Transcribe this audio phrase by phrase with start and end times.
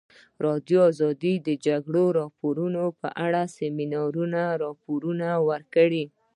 [0.03, 0.83] ازادي راډیو
[1.21, 6.05] د د جګړې راپورونه په اړه د سیمینارونو راپورونه ورکړي.